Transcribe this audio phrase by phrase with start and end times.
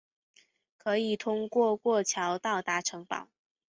[0.79, 3.27] 可以通过过桥到达城堡。